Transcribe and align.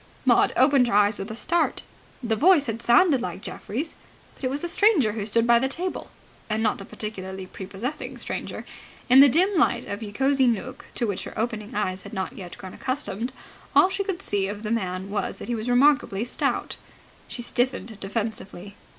Maud 0.25 0.51
opened 0.57 0.87
her 0.87 0.95
eyes 0.95 1.19
with 1.19 1.29
a 1.29 1.35
start. 1.35 1.83
The 2.23 2.35
voice 2.35 2.65
had 2.65 2.81
sounded 2.81 3.21
like 3.21 3.43
Geoffrey's. 3.43 3.93
But 4.33 4.43
it 4.43 4.49
was 4.49 4.63
a 4.63 4.67
stranger 4.67 5.11
who 5.11 5.27
stood 5.27 5.45
by 5.45 5.59
the 5.59 5.67
table. 5.67 6.09
And 6.49 6.63
not 6.63 6.81
a 6.81 6.85
particularly 6.85 7.45
prepossessing 7.45 8.17
stranger. 8.17 8.65
In 9.11 9.19
the 9.19 9.29
dim 9.29 9.53
light 9.59 9.85
of 9.87 10.01
Ye 10.01 10.11
Cosy 10.11 10.47
Nooke, 10.47 10.85
to 10.95 11.05
which 11.05 11.25
her 11.25 11.37
opening 11.37 11.75
eyes 11.75 12.01
had 12.01 12.13
not 12.13 12.33
yet 12.33 12.57
grown 12.57 12.73
accustomed, 12.73 13.31
all 13.75 13.89
she 13.91 14.03
could 14.03 14.23
see 14.23 14.47
of 14.47 14.63
the 14.63 14.71
man 14.71 15.11
was 15.11 15.37
that 15.37 15.47
he 15.49 15.53
was 15.53 15.69
remarkably 15.69 16.23
stout. 16.25 16.77
She 17.27 17.43
stiffened 17.43 17.99
defensively. 17.99 18.75